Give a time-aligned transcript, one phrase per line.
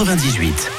[0.00, 0.70] 98.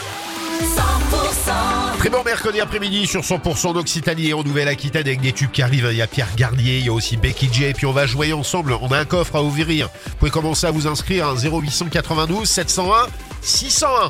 [1.99, 5.89] Très bon mercredi après-midi sur 100% d'Occitanie et en Nouvelle-Aquitaine avec des tubes qui arrivent.
[5.91, 7.65] Il y a Pierre Garnier, il y a aussi Becky J.
[7.65, 8.75] Et puis on va jouer ensemble.
[8.81, 9.89] On a un coffre à ouvrir.
[10.05, 13.05] Vous pouvez commencer à vous inscrire à 0892 701
[13.43, 14.09] 601.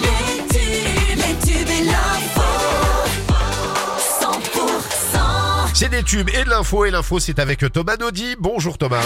[0.00, 2.42] les tubes, les tubes et l'info.
[4.20, 5.18] 100%
[5.74, 6.84] C'est des tubes et de l'info.
[6.84, 8.36] Et l'info, c'est avec Thomas Naudy.
[8.38, 9.02] Bonjour Thomas.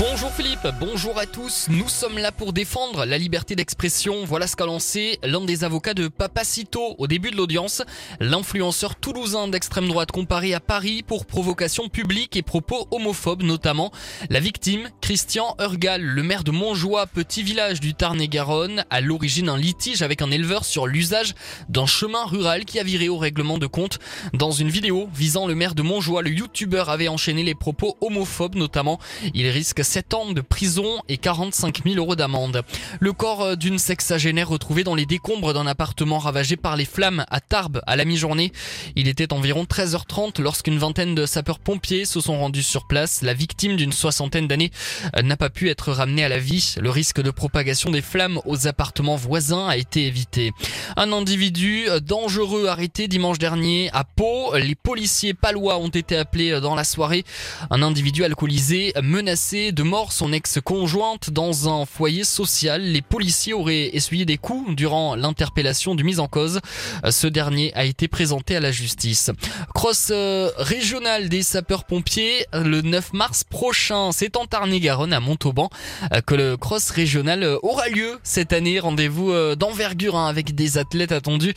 [0.00, 1.66] Bonjour Philippe, bonjour à tous.
[1.68, 4.24] Nous sommes là pour défendre la liberté d'expression.
[4.24, 7.82] Voilà ce qu'a lancé l'un des avocats de Papacito au début de l'audience.
[8.18, 13.92] L'influenceur toulousain d'extrême droite comparé à Paris pour provocation publique et propos homophobes notamment.
[14.30, 19.58] La victime, Christian Urgal, le maire de Montjoie, petit village du Tarn-et-Garonne, à l'origine d'un
[19.58, 21.34] litige avec un éleveur sur l'usage
[21.68, 23.98] d'un chemin rural qui a viré au règlement de compte.
[24.32, 28.54] Dans une vidéo visant le maire de Montjoie, le youtubeur avait enchaîné les propos homophobes
[28.54, 28.98] notamment.
[29.34, 32.62] Il risque 7 ans de prison et 45 000 euros d'amende.
[33.00, 37.24] Le corps euh, d'une sexagénaire retrouvé dans les décombres d'un appartement ravagé par les flammes
[37.28, 38.52] à Tarbes à la mi-journée.
[38.94, 43.22] Il était environ 13h30 lorsqu'une vingtaine de sapeurs-pompiers se sont rendus sur place.
[43.22, 44.70] La victime d'une soixantaine d'années
[45.16, 46.76] euh, n'a pas pu être ramenée à la vie.
[46.80, 50.52] Le risque de propagation des flammes aux appartements voisins a été évité.
[50.96, 54.56] Un individu euh, dangereux arrêté dimanche dernier à Pau.
[54.56, 57.24] Les policiers palois ont été appelés dans la soirée.
[57.70, 62.82] Un individu alcoolisé menacé de mort son ex-conjointe dans un foyer social.
[62.82, 66.60] Les policiers auraient essuyé des coups durant l'interpellation du mis en cause.
[67.08, 69.30] Ce dernier a été présenté à la justice.
[69.74, 74.10] Cross euh, régional des sapeurs-pompiers le 9 mars prochain.
[74.12, 75.70] C'est en Tarn-et-Garonne à Montauban
[76.12, 78.80] euh, que le cross régional euh, aura lieu cette année.
[78.80, 81.54] Rendez-vous d'envergure hein, avec des athlètes attendus,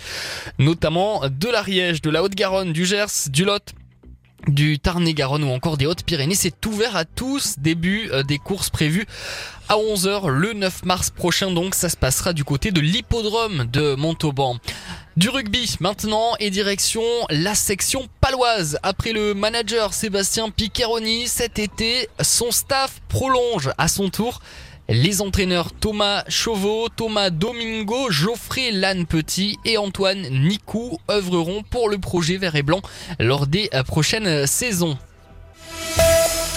[0.60, 3.74] notamment de l'Ariège, de la Haute-Garonne, du Gers, du Lot,
[4.48, 6.36] du Tarn-et-Garonne ou encore des Hautes-Pyrénées.
[6.36, 7.56] C'est ouvert à tous.
[7.60, 9.06] Début euh, des courses prévues
[9.70, 11.52] à 11h le 9 mars prochain.
[11.52, 14.58] Donc ça se passera du côté de l'hippodrome de Montauban.
[15.16, 18.80] Du rugby maintenant et direction la section paloise.
[18.84, 24.42] Après le manager Sébastien Piccheroni cet été, son staff prolonge à son tour
[24.90, 31.98] les entraîneurs Thomas Chauveau, Thomas Domingo, Geoffrey Lannes Petit et Antoine Nicou œuvreront pour le
[31.98, 32.82] projet vert et blanc
[33.20, 34.98] lors des prochaines saisons.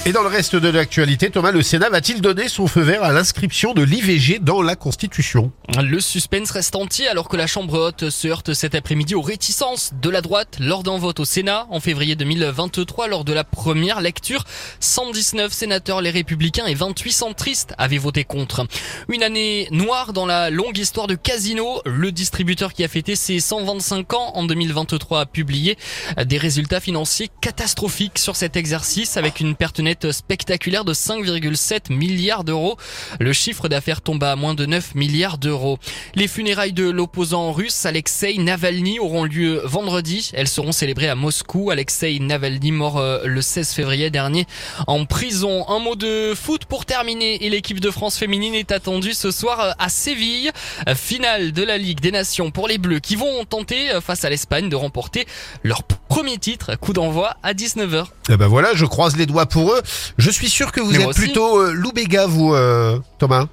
[0.07, 3.11] Et dans le reste de l'actualité, Thomas, le Sénat va-t-il donner son feu vert à
[3.11, 5.51] l'inscription de l'IVG dans la Constitution?
[5.83, 9.91] Le suspense reste entier alors que la Chambre haute se heurte cet après-midi aux réticences
[10.01, 14.01] de la droite lors d'un vote au Sénat en février 2023 lors de la première
[14.01, 14.45] lecture.
[14.79, 18.65] 119 sénateurs les républicains et 28 centristes avaient voté contre.
[19.09, 21.83] Une année noire dans la longue histoire de Casino.
[21.85, 25.77] Le distributeur qui a fêté ses 125 ans en 2023 a publié
[26.25, 32.45] des résultats financiers catastrophiques sur cet exercice avec une perte nette spectaculaire de 5,7 milliards
[32.45, 32.77] d'euros.
[33.21, 35.79] Le chiffre d'affaires tombe à moins de 9 milliards d'euros.
[36.15, 40.31] Les funérailles de l'opposant russe Alexei Navalny auront lieu vendredi.
[40.35, 41.71] Elles seront célébrées à Moscou.
[41.71, 44.47] Alexei Navalny mort euh, le 16 février dernier
[44.87, 45.69] en prison.
[45.69, 49.61] Un mot de foot pour terminer et l'équipe de France féminine est attendue ce soir
[49.61, 50.51] euh, à Séville.
[50.95, 54.31] Finale de la Ligue des Nations pour les Bleus qui vont tenter euh, face à
[54.31, 55.27] l'Espagne de remporter
[55.63, 55.83] leur
[56.17, 56.77] premier titre.
[56.77, 58.07] Coup d'envoi à 19h.
[58.31, 59.83] Eh ben voilà, je croise les doigts pour eux.
[60.17, 63.47] Je suis sûr que vous Mais êtes plutôt euh, Loubega, vous, euh, Thomas.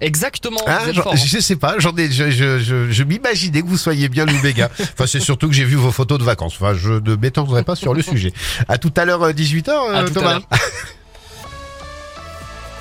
[0.00, 0.60] Exactement.
[0.66, 1.16] Hein, j'en- fort, hein.
[1.22, 4.70] je sais pas, j'en ai, je, je, je, je m'imaginais que vous soyez bien Loubega.
[4.80, 6.54] enfin, c'est surtout que j'ai vu vos photos de vacances.
[6.58, 8.32] Enfin, je ne m'étendrai pas sur le sujet.
[8.68, 10.32] À tout à l'heure, 18h, À tout à Thomas.
[10.34, 10.42] l'heure.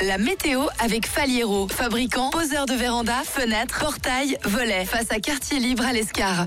[0.05, 5.83] La météo avec Faliero, fabricant poseur de véranda, fenêtres, portails, volets, face à quartier libre
[5.85, 6.45] à l'Escar.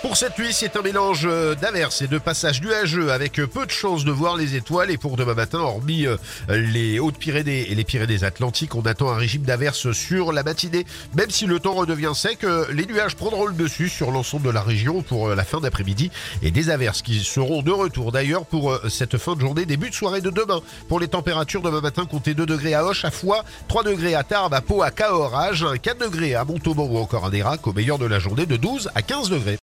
[0.00, 3.66] Pour cette nuit, c'est un mélange euh, d'averses et de passages nuageux avec euh, peu
[3.66, 4.92] de chances de voir les étoiles.
[4.92, 6.16] Et pour demain matin, hormis euh,
[6.48, 10.86] les Hautes-Pyrénées et les Pyrénées-Atlantiques, on attend un régime d'averses sur la matinée.
[11.16, 14.62] Même si le temps redevient sec, les nuages prendront le dessus sur l'ensemble de la
[14.62, 16.12] région pour la fin d'après-midi.
[16.42, 19.94] Et des averses qui seront de retour d'ailleurs pour cette fin de journée, début de
[19.94, 20.60] soirée de demain.
[20.88, 24.22] Pour les températures, demain matin, comptez 2 degrés à Hoche, à Foix, 3 degrés à
[24.22, 27.66] Tarbes, à Pau, à Cahors, à Agen, 4 degrés à Montauban ou encore à Nérac.
[27.66, 29.56] Au meilleur de la journée, de 12 à 15 degrés.